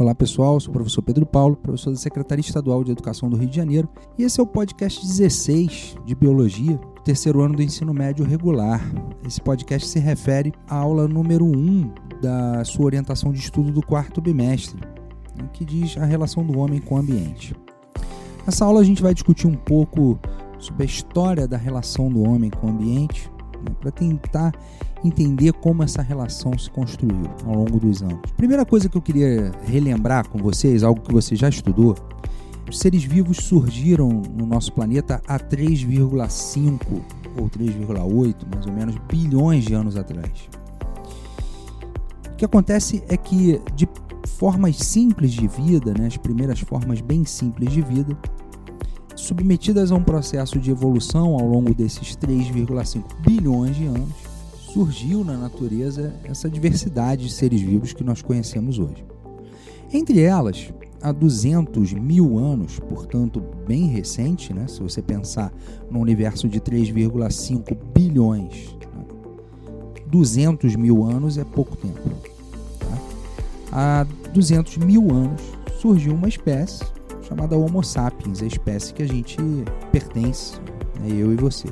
Olá 0.00 0.14
pessoal, 0.14 0.60
sou 0.60 0.70
o 0.70 0.74
professor 0.74 1.02
Pedro 1.02 1.26
Paulo, 1.26 1.56
professor 1.56 1.90
da 1.90 1.96
Secretaria 1.96 2.40
Estadual 2.40 2.84
de 2.84 2.92
Educação 2.92 3.28
do 3.28 3.36
Rio 3.36 3.48
de 3.48 3.56
Janeiro, 3.56 3.88
e 4.16 4.22
esse 4.22 4.38
é 4.38 4.42
o 4.42 4.46
podcast 4.46 5.04
16 5.04 5.96
de 6.06 6.14
Biologia, 6.14 6.76
do 6.76 7.02
terceiro 7.02 7.42
ano 7.42 7.56
do 7.56 7.62
ensino 7.64 7.92
médio 7.92 8.24
regular. 8.24 8.80
Esse 9.26 9.40
podcast 9.40 9.88
se 9.88 9.98
refere 9.98 10.52
à 10.68 10.76
aula 10.76 11.08
número 11.08 11.44
1 11.44 11.92
da 12.22 12.64
sua 12.64 12.84
orientação 12.84 13.32
de 13.32 13.40
estudo 13.40 13.72
do 13.72 13.84
quarto 13.84 14.20
bimestre, 14.20 14.80
né, 15.36 15.50
que 15.52 15.64
diz 15.64 15.98
a 15.98 16.04
relação 16.04 16.46
do 16.46 16.60
homem 16.60 16.80
com 16.80 16.94
o 16.94 16.98
ambiente. 16.98 17.56
Nessa 18.46 18.66
aula 18.66 18.80
a 18.80 18.84
gente 18.84 19.02
vai 19.02 19.12
discutir 19.12 19.48
um 19.48 19.56
pouco 19.56 20.16
sobre 20.60 20.84
a 20.84 20.86
história 20.86 21.48
da 21.48 21.56
relação 21.56 22.08
do 22.08 22.22
homem 22.22 22.50
com 22.50 22.68
o 22.68 22.70
ambiente, 22.70 23.28
né, 23.62 23.74
para 23.80 23.90
tentar 23.90 24.52
entender 25.04 25.52
como 25.52 25.82
essa 25.82 26.02
relação 26.02 26.56
se 26.58 26.70
construiu 26.70 27.22
ao 27.46 27.54
longo 27.54 27.78
dos 27.78 28.02
anos. 28.02 28.18
Primeira 28.36 28.64
coisa 28.64 28.88
que 28.88 28.96
eu 28.96 29.02
queria 29.02 29.52
relembrar 29.64 30.28
com 30.28 30.38
vocês, 30.38 30.82
algo 30.82 31.00
que 31.00 31.12
você 31.12 31.36
já 31.36 31.48
estudou, 31.48 31.94
os 32.68 32.78
seres 32.78 33.02
vivos 33.04 33.38
surgiram 33.38 34.08
no 34.08 34.44
nosso 34.44 34.72
planeta 34.72 35.22
há 35.26 35.38
3,5 35.38 36.80
ou 37.38 37.48
3,8, 37.48 38.34
mais 38.52 38.66
ou 38.66 38.72
menos, 38.72 38.96
bilhões 39.08 39.64
de 39.64 39.74
anos 39.74 39.96
atrás. 39.96 40.48
O 42.32 42.36
que 42.36 42.44
acontece 42.44 43.02
é 43.08 43.16
que 43.16 43.60
de 43.74 43.88
formas 44.36 44.76
simples 44.76 45.32
de 45.32 45.48
vida, 45.48 45.94
né, 45.98 46.06
as 46.06 46.16
primeiras 46.16 46.60
formas 46.60 47.00
bem 47.00 47.24
simples 47.24 47.72
de 47.72 47.80
vida, 47.80 48.16
submetidas 49.18 49.90
a 49.90 49.94
um 49.94 50.02
processo 50.02 50.58
de 50.58 50.70
evolução 50.70 51.34
ao 51.34 51.46
longo 51.46 51.74
desses 51.74 52.16
3,5 52.16 53.02
bilhões 53.20 53.76
de 53.76 53.86
anos, 53.86 54.14
surgiu 54.72 55.24
na 55.24 55.36
natureza 55.36 56.14
essa 56.24 56.48
diversidade 56.48 57.26
de 57.26 57.32
seres 57.32 57.60
vivos 57.60 57.92
que 57.92 58.04
nós 58.04 58.22
conhecemos 58.22 58.78
hoje. 58.78 59.04
Entre 59.92 60.20
elas, 60.20 60.72
há 61.02 61.10
200 61.10 61.94
mil 61.94 62.38
anos, 62.38 62.78
portanto 62.78 63.42
bem 63.66 63.86
recente, 63.86 64.52
né? 64.52 64.66
se 64.68 64.80
você 64.80 65.02
pensar 65.02 65.52
no 65.90 65.98
universo 65.98 66.48
de 66.48 66.60
3,5 66.60 67.76
bilhões, 67.94 68.76
né? 68.94 69.04
200 70.06 70.76
mil 70.76 71.04
anos 71.04 71.38
é 71.38 71.44
pouco 71.44 71.76
tempo. 71.76 72.00
Tá? 72.78 72.98
Há 73.72 74.06
200 74.32 74.76
mil 74.78 75.10
anos 75.10 75.42
surgiu 75.80 76.14
uma 76.14 76.28
espécie 76.28 76.97
chamada 77.28 77.56
Homo 77.56 77.84
sapiens, 77.84 78.42
a 78.42 78.46
espécie 78.46 78.94
que 78.94 79.02
a 79.02 79.06
gente 79.06 79.36
pertence, 79.92 80.58
né? 81.00 81.08
eu 81.10 81.32
e 81.32 81.36
você. 81.36 81.68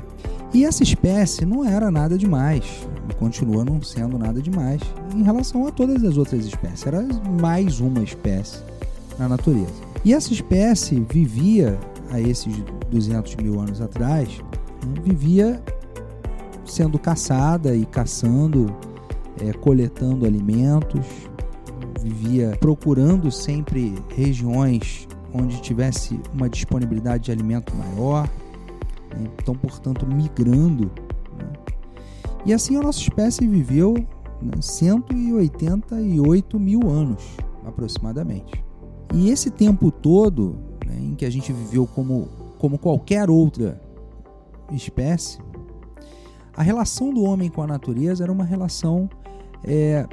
E 0.53 0.63
essa 0.63 0.83
espécie 0.83 1.45
não 1.45 1.65
era 1.65 1.89
nada 1.89 2.17
demais, 2.17 2.87
e 3.09 3.13
continua 3.15 3.65
não 3.65 3.81
sendo 3.81 4.17
nada 4.17 4.41
demais 4.41 4.81
em 5.15 5.23
relação 5.23 5.65
a 5.67 5.71
todas 5.71 6.03
as 6.03 6.15
outras 6.17 6.45
espécies. 6.45 6.85
Era 6.85 7.01
mais 7.41 7.79
uma 7.79 8.03
espécie 8.03 8.59
na 9.17 9.27
natureza. 9.27 9.73
E 10.05 10.13
essa 10.13 10.31
espécie 10.31 11.03
vivia, 11.09 11.77
a 12.11 12.21
esses 12.21 12.55
200 12.89 13.35
mil 13.37 13.59
anos 13.59 13.81
atrás, 13.81 14.29
né, 14.85 15.01
vivia 15.03 15.61
sendo 16.65 16.99
caçada 16.99 17.75
e 17.75 17.85
caçando, 17.85 18.73
é, 19.41 19.51
coletando 19.53 20.25
alimentos, 20.25 21.05
vivia 22.01 22.55
procurando 22.59 23.31
sempre 23.31 23.95
regiões 24.15 25.07
onde 25.41 25.61
tivesse 25.61 26.19
uma 26.33 26.49
disponibilidade 26.49 27.25
de 27.25 27.31
alimento 27.31 27.73
maior 27.75 28.27
então, 29.19 29.55
portanto, 29.55 30.05
migrando. 30.05 30.91
Né? 31.37 31.53
E 32.45 32.53
assim 32.53 32.77
a 32.77 32.81
nossa 32.81 32.99
espécie 32.99 33.47
viveu 33.47 33.93
né, 34.41 34.51
188 34.59 36.59
mil 36.59 36.89
anos, 36.89 37.23
aproximadamente. 37.65 38.63
E 39.13 39.29
esse 39.29 39.49
tempo 39.49 39.91
todo, 39.91 40.57
né, 40.85 40.97
em 40.99 41.15
que 41.15 41.25
a 41.25 41.29
gente 41.29 41.51
viveu 41.51 41.87
como, 41.87 42.27
como 42.57 42.77
qualquer 42.77 43.29
outra 43.29 43.81
espécie, 44.71 45.39
a 46.55 46.61
relação 46.61 47.13
do 47.13 47.23
homem 47.23 47.49
com 47.49 47.61
a 47.61 47.67
natureza 47.67 48.23
era 48.23 48.31
uma 48.31 48.43
relação 48.43 49.09
é, 49.63 50.05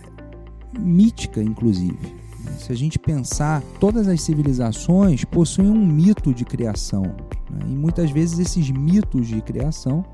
mítica, 0.79 1.43
inclusive. 1.43 2.25
Se 2.59 2.73
a 2.73 2.77
gente 2.77 2.99
pensar, 2.99 3.63
todas 3.81 4.07
as 4.07 4.21
civilizações 4.21 5.25
possuem 5.25 5.69
um 5.69 5.87
mito 5.87 6.33
de 6.33 6.45
criação. 6.45 7.03
Né? 7.51 7.67
E 7.69 7.75
muitas 7.75 8.11
vezes 8.11 8.39
esses 8.39 8.71
mitos 8.71 9.27
de 9.27 9.41
criação 9.41 10.05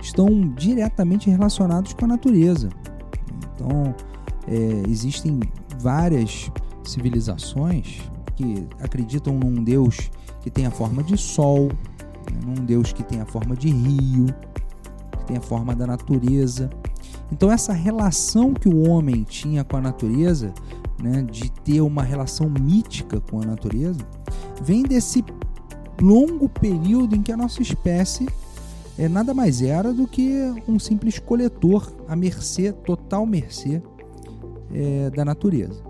estão 0.00 0.28
diretamente 0.54 1.28
relacionados 1.28 1.92
com 1.92 2.04
a 2.04 2.08
natureza. 2.08 2.68
Então, 3.54 3.94
é, 4.48 4.82
existem 4.88 5.40
várias 5.78 6.50
civilizações 6.84 8.00
que 8.34 8.66
acreditam 8.80 9.38
num 9.38 9.62
Deus 9.62 10.10
que 10.40 10.50
tem 10.50 10.66
a 10.66 10.70
forma 10.70 11.02
de 11.02 11.16
sol, 11.16 11.68
né? 12.32 12.40
num 12.44 12.64
Deus 12.64 12.92
que 12.92 13.02
tem 13.02 13.20
a 13.20 13.26
forma 13.26 13.54
de 13.54 13.68
rio, 13.68 14.26
que 15.18 15.24
tem 15.26 15.36
a 15.36 15.40
forma 15.40 15.74
da 15.74 15.86
natureza. 15.86 16.70
Então, 17.32 17.50
essa 17.50 17.72
relação 17.72 18.52
que 18.52 18.68
o 18.68 18.88
homem 18.88 19.22
tinha 19.22 19.62
com 19.62 19.76
a 19.76 19.80
natureza 19.80 20.52
né, 21.00 21.22
de 21.22 21.50
ter 21.50 21.80
uma 21.80 22.02
relação 22.02 22.48
mítica 22.48 23.20
com 23.20 23.40
a 23.40 23.44
natureza, 23.44 24.00
vem 24.62 24.82
desse 24.82 25.24
longo 26.00 26.48
período 26.48 27.14
em 27.14 27.22
que 27.22 27.32
a 27.32 27.36
nossa 27.36 27.62
espécie 27.62 28.26
é 28.98 29.08
nada 29.08 29.32
mais 29.32 29.62
era 29.62 29.92
do 29.92 30.06
que 30.06 30.30
um 30.68 30.78
simples 30.78 31.18
coletor 31.18 31.90
à 32.08 32.14
mercê, 32.14 32.72
total 32.72 33.24
mercê 33.24 33.82
é, 34.72 35.10
da 35.10 35.24
natureza. 35.24 35.82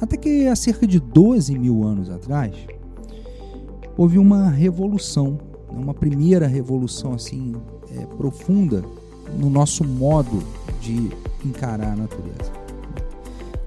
Até 0.00 0.16
que 0.16 0.46
há 0.46 0.54
cerca 0.54 0.86
de 0.86 1.00
12 1.00 1.58
mil 1.58 1.82
anos 1.82 2.08
atrás, 2.08 2.54
houve 3.96 4.18
uma 4.18 4.48
revolução, 4.48 5.38
né, 5.72 5.78
uma 5.78 5.94
primeira 5.94 6.46
revolução 6.46 7.14
assim 7.14 7.52
é, 7.90 8.06
profunda 8.06 8.84
no 9.36 9.50
nosso 9.50 9.84
modo 9.84 10.42
de 10.80 11.10
encarar 11.44 11.92
a 11.92 11.96
natureza 11.96 12.58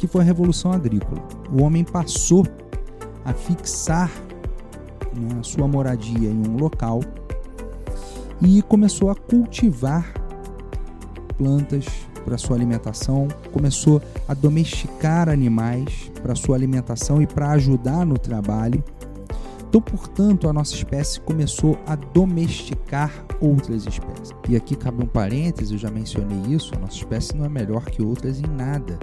que 0.02 0.08
foi 0.08 0.22
a 0.22 0.24
Revolução 0.24 0.74
Agrícola. 0.74 1.22
O 1.54 1.62
homem 1.62 1.84
passou 1.84 2.44
a 3.24 3.34
fixar 3.34 4.10
né, 5.14 5.38
a 5.40 5.44
sua 5.44 5.68
moradia 5.68 6.28
em 6.28 6.48
um 6.48 6.58
local 6.58 7.02
e 8.42 8.64
começou 8.64 9.12
a 9.12 9.16
cultivar 9.16 10.12
plantas 11.38 11.86
para 12.26 12.36
sua 12.36 12.56
alimentação, 12.56 13.28
começou 13.52 14.02
a 14.28 14.34
domesticar 14.34 15.30
animais 15.30 16.12
para 16.24 16.34
sua 16.34 16.56
alimentação 16.56 17.22
e 17.22 17.28
para 17.28 17.52
ajudar 17.52 18.04
no 18.04 18.18
trabalho. 18.18 18.84
Então, 19.72 19.80
portanto, 19.80 20.50
a 20.50 20.54
nossa 20.54 20.76
espécie 20.76 21.18
começou 21.22 21.80
a 21.88 21.96
domesticar 21.96 23.10
outras 23.40 23.88
espécies. 23.88 24.36
E 24.50 24.58
aqui 24.58 24.76
cabe 24.76 25.02
um 25.02 25.08
parêntese, 25.08 25.72
eu 25.72 25.80
já 25.80 25.90
mencionei 25.90 26.54
isso, 26.54 26.76
a 26.76 26.80
nossa 26.80 26.96
espécie 26.98 27.38
não 27.38 27.46
é 27.46 27.50
melhor 27.50 27.86
que 27.86 28.04
outras 28.04 28.42
em 28.42 28.48
nada. 28.48 29.00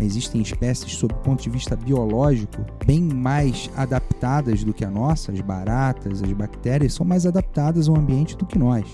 Existem 0.00 0.40
espécies, 0.40 0.94
sob 0.94 1.12
o 1.12 1.18
ponto 1.18 1.42
de 1.42 1.50
vista 1.50 1.76
biológico, 1.76 2.64
bem 2.86 3.02
mais 3.02 3.68
adaptadas 3.76 4.64
do 4.64 4.72
que 4.72 4.82
a 4.82 4.90
nossa, 4.90 5.30
as 5.30 5.42
baratas, 5.42 6.22
as 6.22 6.32
bactérias 6.32 6.94
são 6.94 7.04
mais 7.04 7.26
adaptadas 7.26 7.86
ao 7.86 7.98
ambiente 7.98 8.34
do 8.34 8.46
que 8.46 8.58
nós. 8.58 8.86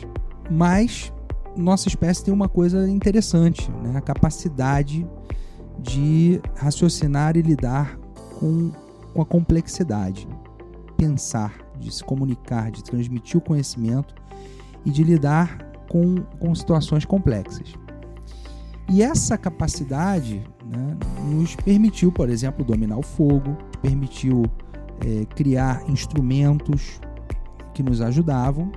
Mas 0.50 1.12
nossa 1.56 1.86
espécie 1.86 2.24
tem 2.24 2.34
uma 2.34 2.48
coisa 2.48 2.90
interessante, 2.90 3.70
né? 3.84 3.96
a 3.96 4.00
capacidade 4.00 5.06
de 5.78 6.40
raciocinar 6.56 7.36
e 7.36 7.42
lidar 7.42 7.96
com, 8.40 8.72
com 9.12 9.22
a 9.22 9.24
complexidade, 9.24 10.26
pensar, 11.04 11.54
de 11.78 11.94
se 11.94 12.02
comunicar, 12.02 12.70
de 12.70 12.82
transmitir 12.82 13.36
o 13.36 13.40
conhecimento 13.40 14.14
e 14.86 14.90
de 14.90 15.04
lidar 15.04 15.58
com, 15.90 16.16
com 16.38 16.54
situações 16.54 17.04
complexas. 17.04 17.74
E 18.88 19.02
essa 19.02 19.36
capacidade 19.36 20.42
né, 20.64 20.96
nos 21.30 21.54
permitiu, 21.56 22.10
por 22.10 22.30
exemplo, 22.30 22.64
dominar 22.64 22.96
o 22.96 23.02
fogo, 23.02 23.56
permitiu 23.82 24.44
é, 25.04 25.26
criar 25.26 25.82
instrumentos 25.88 27.00
que 27.74 27.82
nos 27.82 28.00
ajudavam 28.00 28.72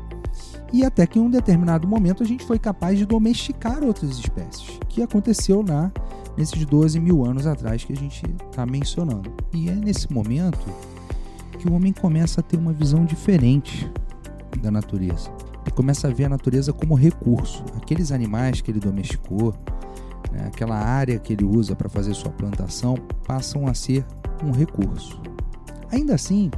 e 0.73 0.83
até 0.83 1.07
que 1.07 1.17
em 1.17 1.21
um 1.21 1.29
determinado 1.29 1.87
momento 1.87 2.23
a 2.23 2.25
gente 2.25 2.45
foi 2.45 2.59
capaz 2.59 2.97
de 2.97 3.05
domesticar 3.05 3.83
outras 3.83 4.17
espécies, 4.19 4.79
que 4.89 5.01
aconteceu 5.01 5.63
na 5.63 5.91
nesses 6.37 6.65
12 6.65 6.99
mil 6.99 7.25
anos 7.25 7.47
atrás 7.47 7.83
que 7.83 7.93
a 7.93 7.95
gente 7.95 8.23
está 8.49 8.65
mencionando. 8.65 9.33
E 9.53 9.69
é 9.69 9.73
nesse 9.73 10.11
momento 10.11 10.67
que 11.59 11.67
o 11.67 11.73
homem 11.73 11.93
começa 11.93 12.41
a 12.41 12.43
ter 12.43 12.57
uma 12.57 12.73
visão 12.73 13.05
diferente 13.05 13.89
da 14.61 14.71
natureza. 14.71 15.29
Ele 15.63 15.71
começa 15.75 16.07
a 16.07 16.11
ver 16.11 16.25
a 16.25 16.29
natureza 16.29 16.71
como 16.71 16.95
recurso. 16.95 17.63
Aqueles 17.75 18.11
animais 18.11 18.61
que 18.61 18.71
ele 18.71 18.79
domesticou, 18.79 19.53
né, 20.31 20.45
aquela 20.47 20.77
área 20.77 21.19
que 21.19 21.33
ele 21.33 21.45
usa 21.45 21.75
para 21.75 21.89
fazer 21.89 22.13
sua 22.13 22.31
plantação, 22.31 22.95
passam 23.25 23.67
a 23.67 23.73
ser 23.73 24.05
um 24.43 24.51
recurso. 24.51 25.21
Ainda 25.91 26.15
assim, 26.15 26.51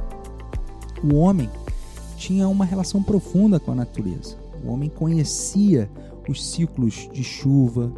o 1.02 1.16
homem 1.16 1.50
tinha 2.16 2.46
uma 2.48 2.64
relação 2.64 3.02
profunda 3.02 3.58
com 3.58 3.72
a 3.72 3.74
natureza. 3.74 4.36
O 4.64 4.70
homem 4.70 4.90
conhecia 4.90 5.90
os 6.28 6.52
ciclos 6.52 7.08
de 7.12 7.24
chuva, 7.24 7.92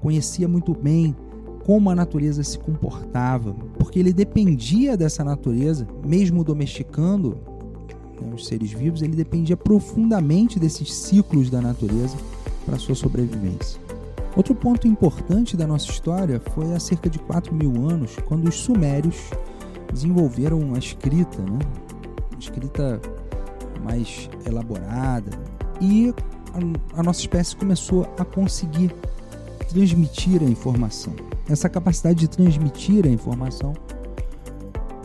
conhecia 0.00 0.46
muito 0.46 0.74
bem 0.74 1.16
como 1.64 1.90
a 1.90 1.94
natureza 1.94 2.44
se 2.44 2.58
comportava, 2.58 3.56
porque 3.86 4.00
ele 4.00 4.12
dependia 4.12 4.96
dessa 4.96 5.22
natureza, 5.22 5.86
mesmo 6.04 6.42
domesticando 6.42 7.38
né, 8.20 8.32
os 8.34 8.48
seres 8.48 8.72
vivos, 8.72 9.00
ele 9.00 9.14
dependia 9.14 9.56
profundamente 9.56 10.58
desses 10.58 10.92
ciclos 10.92 11.50
da 11.50 11.60
natureza 11.60 12.16
para 12.64 12.80
sua 12.80 12.96
sobrevivência. 12.96 13.80
Outro 14.34 14.56
ponto 14.56 14.88
importante 14.88 15.56
da 15.56 15.68
nossa 15.68 15.88
história 15.88 16.42
foi 16.52 16.74
há 16.74 16.80
cerca 16.80 17.08
de 17.08 17.20
4 17.20 17.54
mil 17.54 17.88
anos, 17.88 18.16
quando 18.26 18.48
os 18.48 18.56
sumérios 18.56 19.30
desenvolveram 19.92 20.74
a 20.74 20.78
escrita, 20.78 21.40
né? 21.42 21.60
uma 22.32 22.40
escrita 22.40 23.00
mais 23.84 24.28
elaborada, 24.44 25.30
e 25.80 26.12
a 26.92 27.04
nossa 27.04 27.20
espécie 27.20 27.54
começou 27.54 28.02
a 28.18 28.24
conseguir 28.24 28.92
transmitir 29.68 30.42
a 30.42 30.44
informação. 30.44 31.14
Essa 31.48 31.68
capacidade 31.68 32.20
de 32.20 32.28
transmitir 32.28 33.06
a 33.06 33.08
informação 33.08 33.72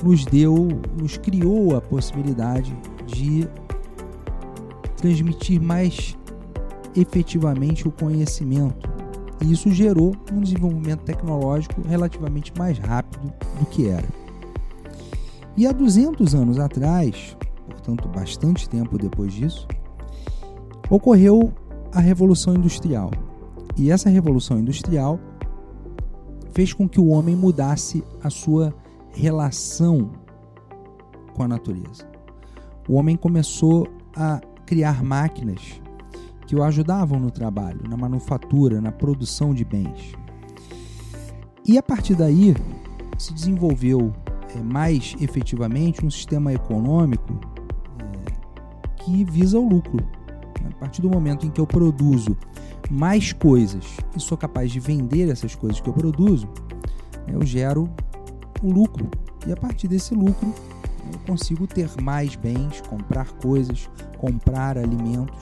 nos 0.03 0.25
deu, 0.25 0.67
nos 0.99 1.17
criou 1.17 1.75
a 1.75 1.81
possibilidade 1.81 2.75
de 3.05 3.47
transmitir 4.97 5.61
mais 5.61 6.17
efetivamente 6.95 7.87
o 7.87 7.91
conhecimento. 7.91 8.89
E 9.41 9.51
isso 9.51 9.71
gerou 9.71 10.15
um 10.31 10.41
desenvolvimento 10.41 11.03
tecnológico 11.03 11.81
relativamente 11.81 12.53
mais 12.57 12.77
rápido 12.77 13.31
do 13.59 13.65
que 13.67 13.87
era. 13.87 14.07
E 15.57 15.67
há 15.67 15.71
200 15.71 16.33
anos 16.33 16.59
atrás, 16.59 17.35
portanto, 17.67 18.07
bastante 18.07 18.69
tempo 18.69 18.97
depois 18.97 19.33
disso, 19.33 19.67
ocorreu 20.89 21.51
a 21.91 21.99
Revolução 21.99 22.55
Industrial. 22.55 23.11
E 23.77 23.91
essa 23.91 24.09
Revolução 24.09 24.59
Industrial 24.59 25.19
fez 26.61 26.73
com 26.73 26.87
que 26.87 26.99
o 26.99 27.07
homem 27.07 27.35
mudasse 27.35 28.03
a 28.21 28.29
sua 28.29 28.71
relação 29.09 30.11
com 31.33 31.41
a 31.41 31.47
natureza. 31.47 32.07
O 32.87 32.93
homem 32.93 33.17
começou 33.17 33.87
a 34.15 34.39
criar 34.63 35.03
máquinas 35.03 35.81
que 36.45 36.55
o 36.55 36.61
ajudavam 36.61 37.19
no 37.19 37.31
trabalho, 37.31 37.81
na 37.89 37.97
manufatura, 37.97 38.79
na 38.79 38.91
produção 38.91 39.55
de 39.55 39.65
bens. 39.65 40.13
E 41.65 41.79
a 41.79 41.81
partir 41.81 42.13
daí 42.13 42.55
se 43.17 43.33
desenvolveu 43.33 44.13
é, 44.55 44.61
mais 44.61 45.15
efetivamente 45.19 46.05
um 46.05 46.11
sistema 46.11 46.53
econômico 46.53 47.39
é, 47.97 48.97
que 48.97 49.25
visa 49.25 49.57
o 49.57 49.67
lucro. 49.67 49.97
A 50.63 50.79
partir 50.79 51.01
do 51.01 51.09
momento 51.09 51.43
em 51.43 51.49
que 51.49 51.59
eu 51.59 51.65
produzo 51.65 52.37
mais 52.91 53.31
coisas 53.31 53.85
e 54.15 54.19
sou 54.19 54.37
capaz 54.37 54.69
de 54.69 54.79
vender 54.79 55.29
essas 55.29 55.55
coisas 55.55 55.79
que 55.79 55.87
eu 55.87 55.93
produzo, 55.93 56.49
eu 57.25 57.45
gero 57.45 57.89
o 58.61 58.69
lucro. 58.69 59.09
E 59.47 59.51
a 59.51 59.55
partir 59.55 59.87
desse 59.87 60.13
lucro, 60.13 60.53
eu 61.11 61.17
consigo 61.19 61.65
ter 61.65 61.89
mais 62.01 62.35
bens, 62.35 62.81
comprar 62.81 63.31
coisas, 63.33 63.89
comprar 64.17 64.77
alimentos, 64.77 65.39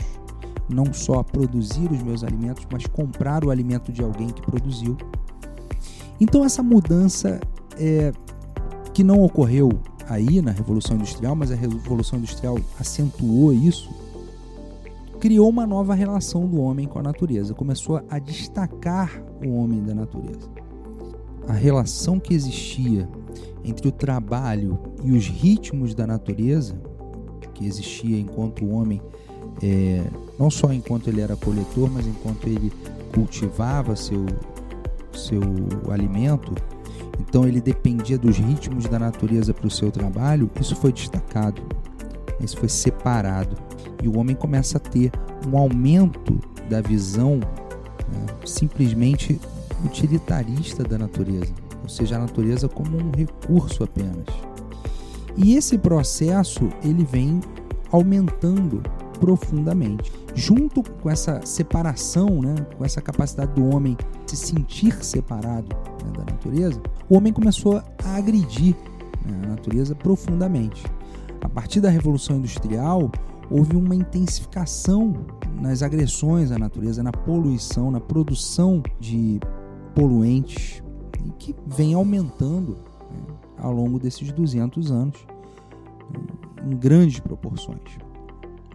não 0.69 0.93
só 0.93 1.23
produzir 1.23 1.91
os 1.91 2.03
meus 2.03 2.23
alimentos, 2.23 2.67
mas 2.71 2.85
comprar 2.85 3.43
o 3.43 3.49
alimento 3.49 3.91
de 3.91 4.03
alguém 4.03 4.29
que 4.29 4.43
produziu. 4.43 4.95
Então 6.21 6.45
essa 6.45 6.61
mudança 6.61 7.39
é, 7.79 8.11
que 8.93 9.03
não 9.03 9.23
ocorreu 9.23 9.71
aí 10.07 10.39
na 10.39 10.51
Revolução 10.51 10.97
Industrial, 10.97 11.35
mas 11.35 11.51
a 11.51 11.55
Revolução 11.55 12.19
Industrial 12.19 12.59
acentuou 12.79 13.51
isso, 13.51 13.89
criou 15.19 15.49
uma 15.49 15.67
nova 15.67 15.93
relação 15.93 16.47
do 16.47 16.61
homem 16.61 16.87
com 16.87 16.97
a 16.97 17.03
natureza, 17.03 17.53
começou 17.53 18.01
a 18.09 18.19
destacar 18.19 19.21
o 19.45 19.53
homem 19.55 19.83
da 19.83 19.93
natureza. 19.93 20.49
A 21.47 21.53
relação 21.53 22.19
que 22.19 22.33
existia 22.33 23.07
entre 23.63 23.87
o 23.87 23.91
trabalho 23.91 24.79
e 25.03 25.11
os 25.11 25.27
ritmos 25.27 25.93
da 25.93 26.07
natureza, 26.07 26.79
que 27.53 27.65
existia 27.65 28.17
enquanto 28.17 28.63
o 28.63 28.71
homem, 28.71 29.01
é, 29.61 30.05
não 30.39 30.49
só 30.49 30.71
enquanto 30.71 31.09
ele 31.09 31.19
era 31.19 31.35
coletor, 31.35 31.89
mas 31.91 32.07
enquanto 32.07 32.47
ele 32.47 32.71
cultivava 33.13 33.95
seu, 33.97 34.25
seu 35.11 35.41
alimento, 35.91 36.53
então 37.19 37.45
ele 37.45 37.59
dependia 37.59 38.17
dos 38.17 38.37
ritmos 38.37 38.85
da 38.85 38.97
natureza 38.97 39.53
para 39.53 39.67
o 39.67 39.71
seu 39.71 39.91
trabalho, 39.91 40.49
isso 40.61 40.75
foi 40.77 40.93
destacado, 40.93 41.61
isso 42.39 42.55
foi 42.55 42.69
separado 42.69 43.68
e 44.01 44.07
o 44.07 44.17
homem 44.17 44.35
começa 44.35 44.77
a 44.77 44.79
ter 44.79 45.11
um 45.47 45.57
aumento 45.57 46.39
da 46.69 46.81
visão 46.81 47.35
né, 47.37 48.25
simplesmente 48.45 49.39
utilitarista 49.83 50.83
da 50.83 50.97
natureza, 50.97 51.53
ou 51.81 51.89
seja, 51.89 52.17
a 52.17 52.19
natureza 52.19 52.67
como 52.67 52.97
um 52.97 53.11
recurso 53.15 53.83
apenas. 53.83 54.25
E 55.37 55.55
esse 55.55 55.77
processo 55.77 56.69
ele 56.83 57.03
vem 57.03 57.39
aumentando 57.91 58.83
profundamente. 59.19 60.11
Junto 60.35 60.83
com 60.83 61.09
essa 61.09 61.41
separação, 61.45 62.41
né, 62.41 62.55
com 62.77 62.85
essa 62.85 63.01
capacidade 63.01 63.53
do 63.53 63.67
homem 63.67 63.97
se 64.25 64.35
sentir 64.35 65.03
separado 65.03 65.75
né, 66.05 66.11
da 66.17 66.31
natureza, 66.31 66.81
o 67.09 67.17
homem 67.17 67.33
começou 67.33 67.77
a 67.77 68.15
agredir 68.15 68.75
né, 69.25 69.41
a 69.43 69.47
natureza 69.47 69.95
profundamente. 69.95 70.83
A 71.41 71.49
partir 71.49 71.79
da 71.81 71.89
Revolução 71.89 72.37
Industrial, 72.37 73.11
houve 73.49 73.75
uma 73.75 73.95
intensificação 73.95 75.13
nas 75.59 75.81
agressões 75.81 76.51
à 76.51 76.57
natureza, 76.57 77.01
na 77.01 77.11
poluição, 77.11 77.89
na 77.89 77.99
produção 77.99 78.83
de 78.99 79.39
poluentes, 79.95 80.83
que 81.37 81.55
vem 81.65 81.93
aumentando 81.93 82.77
né, 83.11 83.35
ao 83.57 83.73
longo 83.73 83.99
desses 83.99 84.31
200 84.31 84.91
anos, 84.91 85.25
em 86.65 86.75
grandes 86.75 87.19
proporções. 87.19 87.97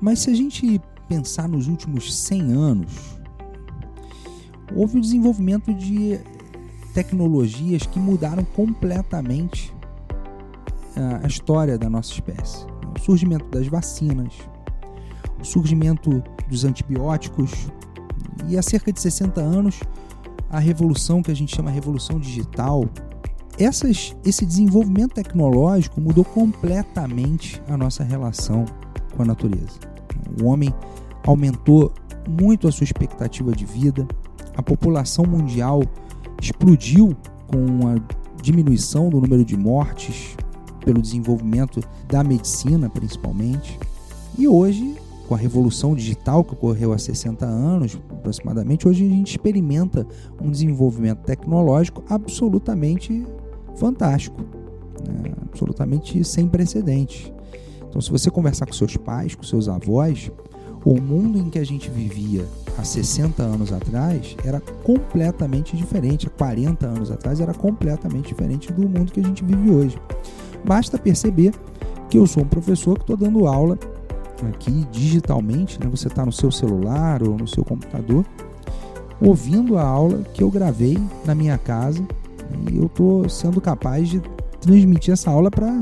Mas 0.01 0.21
se 0.21 0.31
a 0.31 0.35
gente 0.35 0.81
pensar 1.09 1.49
nos 1.49 1.69
últimos 1.69 2.15
100 2.15 2.53
anos, 2.53 3.19
houve 4.75 4.99
o 4.99 5.01
desenvolvimento 5.01 5.73
de 5.73 6.19
tecnologias 6.93 7.87
que 7.87 7.99
mudaram 7.99 8.45
completamente 8.45 9.75
a 11.23 11.27
história 11.27 11.77
da 11.77 11.91
nossa 11.91 12.13
espécie. 12.13 12.67
O 12.97 13.01
surgimento 13.01 13.47
das 13.51 13.67
vacinas, 13.67 14.33
o 15.41 15.45
surgimento 15.45 16.23
dos 16.49 16.65
antibióticos 16.65 17.69
e 18.49 18.57
há 18.57 18.63
cerca 18.63 18.93
de 18.93 19.01
60 19.01 19.41
anos 19.41 19.81
a 20.51 20.59
revolução 20.59 21.23
que 21.23 21.31
a 21.31 21.35
gente 21.35 21.55
chama 21.55 21.71
revolução 21.71 22.19
digital. 22.19 22.85
Essas, 23.59 24.15
esse 24.25 24.45
desenvolvimento 24.45 25.15
tecnológico 25.15 26.01
mudou 26.01 26.25
completamente 26.25 27.61
a 27.69 27.77
nossa 27.77 28.05
relação 28.05 28.65
com 29.17 29.23
a 29.23 29.27
natureza. 29.27 29.79
O 30.41 30.47
homem 30.47 30.73
aumentou 31.27 31.93
muito 32.29 32.69
a 32.69 32.73
sua 32.73 32.85
expectativa 32.85 33.53
de 33.53 33.65
vida, 33.65 34.07
a 34.57 34.63
população 34.63 35.25
mundial 35.25 35.83
explodiu 36.41 37.17
com 37.47 37.89
a 37.89 38.41
diminuição 38.41 39.09
do 39.09 39.21
número 39.21 39.45
de 39.45 39.57
mortes 39.57 40.37
pelo 40.85 41.01
desenvolvimento 41.01 41.81
da 42.07 42.23
medicina, 42.23 42.91
principalmente. 42.91 43.79
E 44.39 44.47
hoje 44.47 44.97
com 45.29 45.35
a 45.35 45.39
revolução 45.39 45.95
digital 45.95 46.45
que 46.45 46.53
ocorreu 46.53 46.93
há 46.93 46.99
60 46.99 47.47
anos 47.47 47.99
aproximadamente, 48.11 48.87
hoje 48.87 49.05
a 49.05 49.09
gente 49.09 49.31
experimenta 49.31 50.07
um 50.41 50.51
desenvolvimento 50.51 51.21
tecnológico 51.21 52.05
absolutamente 52.09 53.27
fantástico, 53.77 54.43
né? 55.09 55.33
absolutamente 55.51 56.23
sem 56.25 56.47
precedentes. 56.47 57.33
Então, 57.89 58.01
se 58.01 58.11
você 58.11 58.31
conversar 58.31 58.67
com 58.67 58.73
seus 58.73 58.97
pais, 58.97 59.35
com 59.35 59.43
seus 59.43 59.69
avós, 59.69 60.31
o 60.85 61.01
mundo 61.01 61.39
em 61.39 61.49
que 61.49 61.59
a 61.59 61.65
gente 61.65 61.89
vivia 61.89 62.45
há 62.77 62.85
60 62.85 63.43
anos 63.43 63.73
atrás 63.73 64.37
era 64.45 64.61
completamente 64.83 65.77
diferente, 65.77 66.27
há 66.27 66.31
40 66.31 66.87
anos 66.87 67.11
atrás 67.11 67.41
era 67.41 67.55
completamente 67.55 68.29
diferente 68.29 68.73
do 68.73 68.89
mundo 68.89 69.13
que 69.13 69.21
a 69.21 69.23
gente 69.23 69.43
vive 69.43 69.71
hoje. 69.71 69.99
Basta 70.65 70.99
perceber 70.99 71.55
que 72.11 72.19
eu 72.19 72.27
sou 72.27 72.43
um 72.43 72.47
professor 72.47 72.97
que 72.97 73.03
estou 73.03 73.17
dando 73.17 73.47
aula 73.47 73.79
aqui 74.49 74.87
digitalmente, 74.91 75.79
né? 75.81 75.89
você 75.91 76.09
está 76.09 76.25
no 76.25 76.33
seu 76.33 76.51
celular 76.51 77.23
ou 77.23 77.37
no 77.37 77.47
seu 77.47 77.65
computador, 77.65 78.25
ouvindo 79.21 79.79
a 79.79 79.83
aula 79.83 80.23
que 80.35 80.43
eu 80.43 80.51
gravei 80.51 80.99
na 81.25 81.35
minha 81.35 81.59
casa 81.59 82.03
e 82.71 82.77
eu 82.77 82.87
estou 82.87 83.29
sendo 83.29 83.61
capaz 83.61 84.09
de 84.09 84.21
transmitir 84.61 85.13
essa 85.13 85.31
aula 85.31 85.51
para 85.51 85.81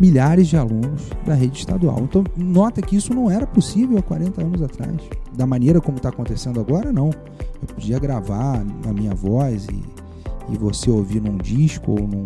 milhares 0.00 0.48
de 0.48 0.56
alunos 0.56 1.08
da 1.24 1.34
rede 1.34 1.58
estadual. 1.58 2.00
Então, 2.02 2.24
nota 2.36 2.82
que 2.82 2.96
isso 2.96 3.14
não 3.14 3.30
era 3.30 3.46
possível 3.46 3.98
há 3.98 4.02
40 4.02 4.42
anos 4.42 4.62
atrás. 4.62 4.96
Da 5.32 5.46
maneira 5.46 5.80
como 5.80 5.96
está 5.98 6.08
acontecendo 6.08 6.60
agora, 6.60 6.92
não. 6.92 7.10
Eu 7.60 7.74
podia 7.74 7.98
gravar 7.98 8.64
a 8.86 8.92
minha 8.92 9.14
voz 9.14 9.66
e, 9.66 9.84
e 10.52 10.58
você 10.58 10.90
ouvir 10.90 11.20
num 11.20 11.36
disco 11.36 11.92
ou 11.92 12.08
num, 12.08 12.24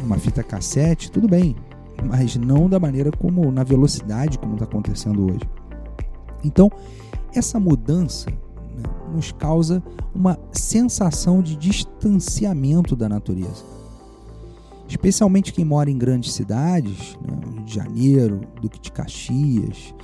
numa 0.00 0.18
fita 0.18 0.42
cassete, 0.42 1.10
tudo 1.10 1.28
bem 1.28 1.56
mas 2.04 2.36
não 2.36 2.68
da 2.68 2.78
maneira 2.78 3.10
como, 3.10 3.50
na 3.50 3.64
velocidade 3.64 4.38
como 4.38 4.54
está 4.54 4.64
acontecendo 4.64 5.26
hoje. 5.26 5.48
Então, 6.44 6.70
essa 7.34 7.60
mudança 7.60 8.30
né, 8.30 8.82
nos 9.14 9.32
causa 9.32 9.82
uma 10.14 10.38
sensação 10.52 11.42
de 11.42 11.56
distanciamento 11.56 12.96
da 12.96 13.08
natureza. 13.08 13.64
Especialmente 14.88 15.52
quem 15.52 15.64
mora 15.64 15.90
em 15.90 15.96
grandes 15.96 16.32
cidades, 16.32 17.16
né, 17.24 17.38
Rio 17.52 17.64
de 17.64 17.74
Janeiro, 17.74 18.40
Duque 18.60 18.80
de 18.80 18.90
Caxias, 18.90 19.94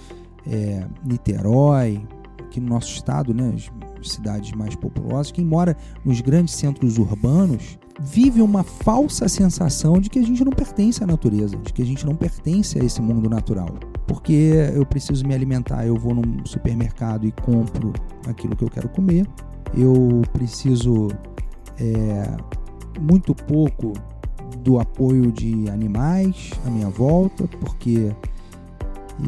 é, 0.46 0.86
Niterói, 1.04 2.06
aqui 2.46 2.60
no 2.60 2.68
nosso 2.68 2.92
estado, 2.92 3.34
né, 3.34 3.54
as 4.00 4.08
cidades 4.08 4.52
mais 4.52 4.74
populosas, 4.74 5.30
quem 5.30 5.44
mora 5.44 5.76
nos 6.04 6.20
grandes 6.20 6.54
centros 6.54 6.98
urbanos 6.98 7.78
vive 8.00 8.42
uma 8.42 8.62
falsa 8.62 9.28
sensação 9.28 10.00
de 10.00 10.10
que 10.10 10.18
a 10.18 10.22
gente 10.22 10.44
não 10.44 10.52
pertence 10.52 11.02
à 11.02 11.06
natureza, 11.06 11.56
de 11.56 11.72
que 11.72 11.82
a 11.82 11.84
gente 11.84 12.04
não 12.04 12.14
pertence 12.14 12.78
a 12.78 12.84
esse 12.84 13.00
mundo 13.00 13.28
natural. 13.28 13.74
Porque 14.06 14.52
eu 14.74 14.84
preciso 14.86 15.26
me 15.26 15.34
alimentar, 15.34 15.86
eu 15.86 15.96
vou 15.96 16.14
num 16.14 16.44
supermercado 16.44 17.26
e 17.26 17.32
compro 17.32 17.92
aquilo 18.26 18.54
que 18.54 18.64
eu 18.64 18.70
quero 18.70 18.88
comer, 18.88 19.26
eu 19.74 20.22
preciso 20.32 21.08
é, 21.78 22.36
muito 23.00 23.34
pouco 23.34 23.92
do 24.58 24.78
apoio 24.78 25.32
de 25.32 25.68
animais 25.70 26.50
à 26.64 26.70
minha 26.70 26.88
volta, 26.88 27.48
porque 27.60 28.14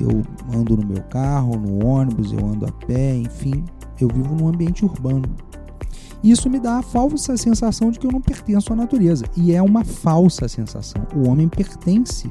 eu 0.01 0.23
ando 0.55 0.77
no 0.77 0.87
meu 0.87 1.03
carro, 1.05 1.57
no 1.57 1.85
ônibus, 1.85 2.33
eu 2.33 2.45
ando 2.47 2.67
a 2.67 2.73
pé, 2.73 3.17
enfim, 3.17 3.65
eu 4.01 4.09
vivo 4.09 4.35
num 4.35 4.49
ambiente 4.49 4.85
urbano. 4.85 5.25
Isso 6.23 6.51
me 6.51 6.59
dá 6.59 6.79
a 6.79 6.83
falsa 6.83 7.37
sensação 7.37 7.91
de 7.91 7.99
que 7.99 8.07
eu 8.07 8.13
não 8.13 8.21
pertenço 8.21 8.73
à 8.73 8.77
natureza. 8.77 9.25
E 9.37 9.55
é 9.55 9.63
uma 9.63 9.85
falsa 9.85 10.49
sensação. 10.49 11.07
O 11.15 11.29
homem 11.29 11.49
pertence 11.49 12.27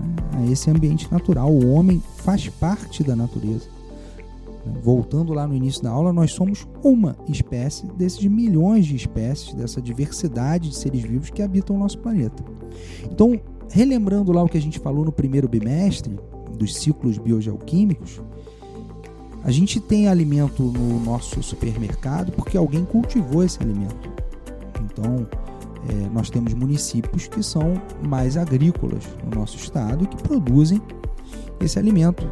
né, 0.00 0.16
a 0.38 0.50
esse 0.50 0.70
ambiente 0.70 1.10
natural. 1.12 1.50
O 1.50 1.72
homem 1.72 2.02
faz 2.16 2.48
parte 2.48 3.04
da 3.04 3.14
natureza. 3.14 3.68
Voltando 4.82 5.34
lá 5.34 5.46
no 5.46 5.54
início 5.54 5.82
da 5.82 5.90
aula, 5.90 6.12
nós 6.12 6.32
somos 6.32 6.66
uma 6.82 7.16
espécie 7.28 7.86
desses 7.88 8.24
milhões 8.24 8.86
de 8.86 8.96
espécies, 8.96 9.54
dessa 9.54 9.82
diversidade 9.82 10.70
de 10.70 10.76
seres 10.76 11.02
vivos 11.02 11.30
que 11.30 11.42
habitam 11.42 11.76
o 11.76 11.78
nosso 11.78 11.98
planeta. 11.98 12.42
Então, 13.04 13.38
relembrando 13.70 14.32
lá 14.32 14.42
o 14.42 14.48
que 14.48 14.56
a 14.56 14.62
gente 14.62 14.78
falou 14.78 15.04
no 15.04 15.12
primeiro 15.12 15.48
bimestre, 15.48 16.18
dos 16.62 16.76
ciclos 16.76 17.18
biogeoquímicos, 17.18 18.20
a 19.42 19.50
gente 19.50 19.80
tem 19.80 20.06
alimento 20.06 20.62
no 20.62 21.00
nosso 21.00 21.42
supermercado 21.42 22.30
porque 22.32 22.56
alguém 22.56 22.84
cultivou 22.84 23.42
esse 23.42 23.60
alimento. 23.60 24.10
Então, 24.84 25.26
é, 25.88 26.08
nós 26.10 26.30
temos 26.30 26.54
municípios 26.54 27.26
que 27.26 27.42
são 27.42 27.82
mais 28.06 28.36
agrícolas 28.36 29.02
no 29.24 29.40
nosso 29.40 29.56
estado 29.56 30.04
e 30.04 30.06
que 30.06 30.22
produzem 30.22 30.80
esse 31.58 31.76
alimento. 31.78 32.30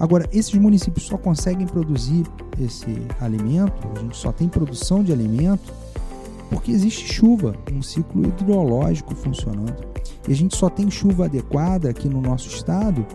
Agora, 0.00 0.28
esses 0.32 0.54
municípios 0.54 1.06
só 1.06 1.16
conseguem 1.16 1.68
produzir 1.68 2.26
esse 2.60 3.06
alimento, 3.20 3.86
a 3.96 4.00
gente 4.00 4.16
só 4.16 4.32
tem 4.32 4.48
produção 4.48 5.04
de 5.04 5.12
alimento 5.12 5.72
porque 6.50 6.72
existe 6.72 7.12
chuva, 7.12 7.54
um 7.72 7.80
ciclo 7.80 8.26
hidrológico 8.26 9.14
funcionando. 9.14 9.84
E 10.26 10.32
a 10.32 10.36
gente 10.36 10.56
só 10.56 10.68
tem 10.68 10.90
chuva 10.90 11.26
adequada 11.26 11.90
aqui 11.90 12.08
no 12.08 12.20
nosso 12.20 12.48
estado 12.48 13.06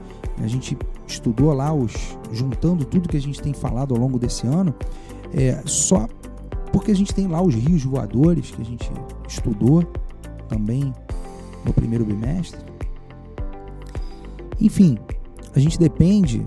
a 0.41 0.47
gente 0.47 0.77
estudou 1.07 1.53
lá 1.53 1.73
os 1.73 2.17
juntando 2.31 2.85
tudo 2.85 3.09
que 3.09 3.17
a 3.17 3.21
gente 3.21 3.41
tem 3.41 3.53
falado 3.53 3.93
ao 3.93 3.99
longo 3.99 4.17
desse 4.17 4.47
ano, 4.47 4.73
é, 5.33 5.61
só 5.65 6.07
porque 6.71 6.91
a 6.91 6.95
gente 6.95 7.13
tem 7.13 7.27
lá 7.27 7.41
os 7.41 7.53
rios 7.55 7.83
voadores 7.83 8.51
que 8.51 8.61
a 8.61 8.65
gente 8.65 8.91
estudou 9.27 9.83
também 10.47 10.93
no 11.65 11.73
primeiro 11.73 12.05
bimestre. 12.05 12.59
Enfim, 14.61 14.97
a 15.55 15.59
gente 15.59 15.79
depende 15.79 16.45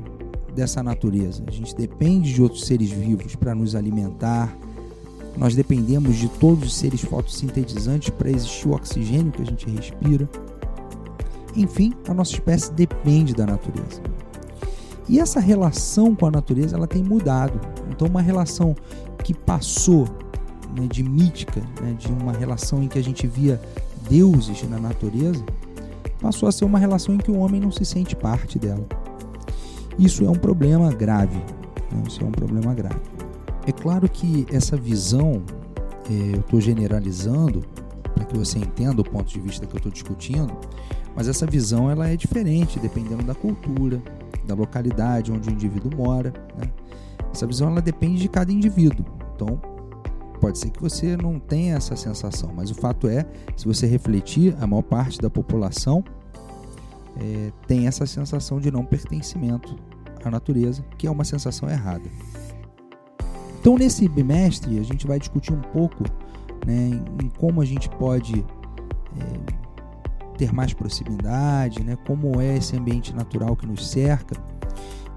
dessa 0.54 0.82
natureza, 0.82 1.42
a 1.46 1.50
gente 1.50 1.74
depende 1.74 2.32
de 2.32 2.42
outros 2.42 2.64
seres 2.66 2.90
vivos 2.90 3.34
para 3.34 3.54
nos 3.54 3.74
alimentar. 3.74 4.54
Nós 5.36 5.54
dependemos 5.54 6.16
de 6.16 6.28
todos 6.28 6.64
os 6.64 6.74
seres 6.74 7.00
fotossintetizantes 7.00 8.10
para 8.10 8.30
existir 8.30 8.68
o 8.68 8.74
oxigênio 8.74 9.32
que 9.32 9.42
a 9.42 9.46
gente 9.46 9.68
respira. 9.70 10.28
Enfim, 11.54 11.92
a 12.08 12.14
nossa 12.14 12.32
espécie 12.32 12.72
depende 12.72 13.34
da 13.34 13.46
natureza. 13.46 14.00
E 15.08 15.18
essa 15.18 15.40
relação 15.40 16.14
com 16.14 16.26
a 16.26 16.30
natureza 16.30 16.76
ela 16.76 16.86
tem 16.86 17.02
mudado. 17.02 17.60
Então, 17.90 18.08
uma 18.08 18.22
relação 18.22 18.74
que 19.22 19.34
passou 19.34 20.06
né, 20.74 20.86
de 20.90 21.02
mítica, 21.02 21.60
né, 21.80 21.94
de 21.98 22.08
uma 22.08 22.32
relação 22.32 22.82
em 22.82 22.88
que 22.88 22.98
a 22.98 23.02
gente 23.02 23.26
via 23.26 23.60
deuses 24.08 24.62
na 24.68 24.78
natureza, 24.78 25.44
passou 26.20 26.48
a 26.48 26.52
ser 26.52 26.64
uma 26.64 26.78
relação 26.78 27.14
em 27.14 27.18
que 27.18 27.30
o 27.30 27.38
homem 27.38 27.60
não 27.60 27.70
se 27.70 27.84
sente 27.84 28.14
parte 28.14 28.58
dela. 28.58 28.86
Isso 29.98 30.24
é 30.24 30.30
um 30.30 30.34
problema 30.34 30.90
grave. 30.92 31.36
Né? 31.90 32.02
Isso 32.06 32.22
é 32.22 32.26
um 32.26 32.32
problema 32.32 32.72
grave. 32.74 33.00
É 33.66 33.72
claro 33.72 34.08
que 34.08 34.46
essa 34.50 34.76
visão, 34.76 35.42
é, 36.10 36.36
eu 36.36 36.40
estou 36.40 36.60
generalizando 36.60 37.62
para 38.14 38.24
que 38.24 38.36
você 38.36 38.58
entenda 38.58 39.02
o 39.02 39.04
ponto 39.04 39.28
de 39.28 39.40
vista 39.40 39.66
que 39.66 39.74
eu 39.74 39.78
estou 39.78 39.92
discutindo, 39.92 40.52
mas 41.14 41.28
essa 41.28 41.46
visão 41.46 41.90
ela 41.90 42.08
é 42.08 42.16
diferente 42.16 42.78
dependendo 42.78 43.22
da 43.22 43.34
cultura, 43.34 44.02
da 44.46 44.54
localidade 44.54 45.30
onde 45.30 45.48
o 45.48 45.52
indivíduo 45.52 45.90
mora. 45.96 46.32
Né? 46.56 46.70
Essa 47.32 47.46
visão 47.46 47.68
ela 47.68 47.80
depende 47.80 48.20
de 48.20 48.28
cada 48.28 48.52
indivíduo. 48.52 49.04
Então, 49.34 49.60
pode 50.40 50.58
ser 50.58 50.70
que 50.70 50.80
você 50.80 51.16
não 51.16 51.38
tenha 51.38 51.76
essa 51.76 51.94
sensação, 51.96 52.52
mas 52.54 52.70
o 52.70 52.74
fato 52.74 53.08
é, 53.08 53.26
se 53.56 53.66
você 53.66 53.86
refletir, 53.86 54.56
a 54.60 54.66
maior 54.66 54.82
parte 54.82 55.20
da 55.20 55.30
população 55.30 56.02
é, 57.16 57.52
tem 57.66 57.86
essa 57.86 58.06
sensação 58.06 58.58
de 58.58 58.70
não 58.70 58.84
pertencimento 58.84 59.76
à 60.24 60.30
natureza, 60.30 60.84
que 60.98 61.06
é 61.06 61.10
uma 61.10 61.24
sensação 61.24 61.68
errada. 61.68 62.08
Então, 63.60 63.76
nesse 63.76 64.08
bimestre, 64.08 64.78
a 64.80 64.82
gente 64.82 65.06
vai 65.06 65.18
discutir 65.20 65.52
um 65.52 65.60
pouco 65.60 66.02
né, 66.66 66.90
em, 67.22 67.28
como 67.38 67.60
a 67.60 67.64
gente 67.64 67.88
pode 67.90 68.40
é, 68.40 69.51
ter 70.36 70.52
mais 70.52 70.72
proximidade, 70.72 71.82
né? 71.82 71.96
como 72.06 72.40
é 72.40 72.56
esse 72.56 72.76
ambiente 72.76 73.14
natural 73.14 73.56
que 73.56 73.66
nos 73.66 73.88
cerca. 73.88 74.36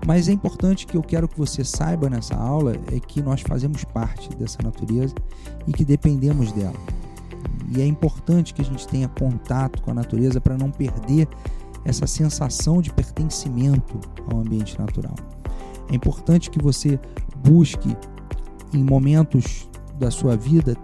Mas 0.06 0.28
é 0.28 0.32
importante 0.32 0.86
que 0.86 0.96
eu 0.96 1.02
quero 1.02 1.28
que 1.28 1.38
você 1.38 1.64
saiba 1.64 2.10
nessa 2.10 2.36
aula 2.36 2.76
é 2.92 3.00
que 3.00 3.22
nós 3.22 3.42
fazemos 3.42 3.84
parte 3.84 4.30
dessa 4.36 4.62
natureza 4.62 5.16
e 5.68 5.72
que 5.72 5.84
dependemos 5.84 6.52
dela. 6.52 6.76
E 7.76 7.82
é 7.82 7.86
importante 7.86 8.54
que 8.54 8.62
a 8.62 8.66
gente 8.66 8.88
tenha 8.88 9.08
contato 9.08 9.82
com 9.82 9.92
a 9.92 9.94
natureza 9.94 10.40
para 10.40 10.58
não 10.58 10.70
perder 10.70 11.28
essa 11.84 12.06
sensação 12.06 12.82
de 12.82 12.92
pertencimento 12.92 14.00
ao 14.32 14.40
ambiente 14.40 14.78
natural. 14.80 15.16
É 15.90 15.96
importante 15.96 16.50
que 16.50 16.62
você 16.62 17.00
busque 17.44 17.96
em 18.74 18.84
momentos 18.84 19.70
da 20.00 20.12
sua 20.12 20.36
vida 20.36 20.76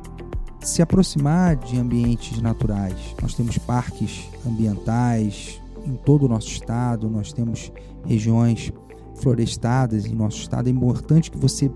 se 0.62 0.82
aproximar 0.82 1.56
de 1.56 1.78
ambientes 1.78 2.42
naturais. 2.42 2.96
Nós 3.22 3.34
temos 3.34 3.58
parques 3.58 4.30
ambientais 4.46 5.62
em 5.86 5.96
todo 5.96 6.26
o 6.26 6.30
nosso 6.30 6.48
estado, 6.48 7.10
nós 7.10 7.34
temos 7.34 7.72
regiões 8.06 8.72
florestadas 9.16 10.06
em 10.06 10.14
nosso 10.14 10.40
estado. 10.40 10.68
É 10.68 10.72
importante 10.72 11.32
que 11.32 11.38
você 11.38 11.72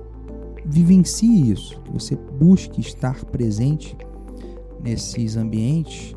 vivencie 0.66 1.52
isso, 1.52 1.80
que 1.82 1.92
você 1.92 2.16
busque 2.16 2.82
estar 2.82 3.24
presente 3.26 3.96
nesses 4.82 5.36
ambientes 5.36 6.16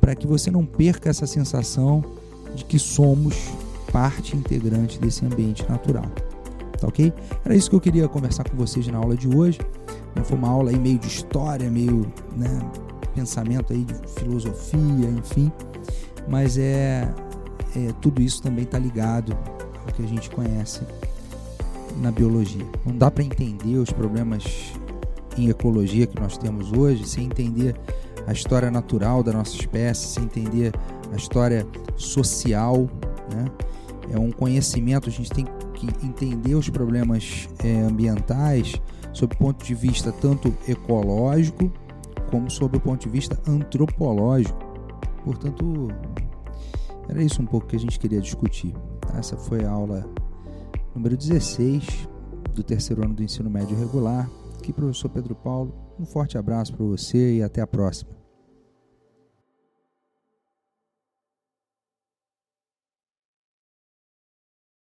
para 0.00 0.14
que 0.14 0.26
você 0.26 0.50
não 0.50 0.64
perca 0.64 1.08
essa 1.08 1.26
sensação 1.26 2.04
de 2.54 2.64
que 2.64 2.78
somos 2.78 3.50
parte 3.92 4.36
integrante 4.36 4.98
desse 4.98 5.24
ambiente 5.24 5.68
natural. 5.68 6.06
Tá 6.78 6.86
ok? 6.86 7.12
Era 7.44 7.54
isso 7.54 7.68
que 7.68 7.76
eu 7.76 7.80
queria 7.80 8.08
conversar 8.08 8.48
com 8.48 8.56
vocês 8.56 8.86
na 8.86 8.98
aula 8.98 9.16
de 9.16 9.28
hoje. 9.28 9.58
Foi 10.24 10.36
uma 10.36 10.48
aula 10.48 10.70
aí 10.70 10.78
meio 10.78 10.98
de 10.98 11.06
história, 11.06 11.70
meio 11.70 12.10
né, 12.36 12.60
pensamento 13.14 13.72
aí 13.72 13.84
de 13.84 13.94
filosofia, 14.18 15.08
enfim. 15.16 15.50
Mas 16.28 16.58
é, 16.58 17.08
é 17.76 17.92
tudo 18.00 18.20
isso 18.20 18.42
também 18.42 18.64
está 18.64 18.78
ligado 18.78 19.36
ao 19.86 19.92
que 19.94 20.02
a 20.02 20.06
gente 20.06 20.30
conhece 20.30 20.80
na 22.00 22.10
biologia. 22.10 22.64
Não 22.84 22.96
dá 22.96 23.10
para 23.10 23.22
entender 23.22 23.76
os 23.76 23.90
problemas 23.90 24.72
em 25.36 25.48
ecologia 25.48 26.06
que 26.06 26.20
nós 26.20 26.36
temos 26.36 26.72
hoje 26.72 27.06
sem 27.08 27.26
entender 27.26 27.74
a 28.26 28.32
história 28.32 28.70
natural 28.70 29.22
da 29.22 29.32
nossa 29.32 29.54
espécie, 29.54 30.06
sem 30.06 30.24
entender 30.24 30.72
a 31.12 31.16
história 31.16 31.66
social, 31.96 32.88
né? 33.32 33.46
É 34.10 34.18
um 34.18 34.30
conhecimento, 34.30 35.08
a 35.08 35.12
gente 35.12 35.30
tem 35.30 35.44
que 35.44 35.57
entender 35.86 36.54
os 36.54 36.68
problemas 36.68 37.48
é, 37.62 37.80
ambientais 37.82 38.80
sob 39.12 39.34
o 39.34 39.38
ponto 39.38 39.64
de 39.64 39.74
vista 39.74 40.12
tanto 40.12 40.54
ecológico 40.66 41.72
como 42.30 42.50
sob 42.50 42.76
o 42.76 42.80
ponto 42.80 43.02
de 43.02 43.08
vista 43.08 43.40
antropológico. 43.46 44.58
Portanto, 45.24 45.88
era 47.08 47.22
isso 47.22 47.40
um 47.40 47.46
pouco 47.46 47.66
que 47.66 47.76
a 47.76 47.80
gente 47.80 47.98
queria 47.98 48.20
discutir. 48.20 48.74
Essa 49.16 49.36
foi 49.36 49.64
a 49.64 49.70
aula 49.70 50.08
número 50.94 51.16
16 51.16 52.08
do 52.54 52.62
terceiro 52.62 53.04
ano 53.04 53.14
do 53.14 53.22
ensino 53.22 53.48
médio 53.48 53.76
regular. 53.78 54.28
Aqui, 54.58 54.72
professor 54.72 55.08
Pedro 55.08 55.34
Paulo. 55.34 55.72
Um 55.98 56.04
forte 56.04 56.36
abraço 56.36 56.74
para 56.74 56.84
você 56.84 57.36
e 57.36 57.42
até 57.42 57.60
a 57.60 57.66
próxima. 57.66 58.17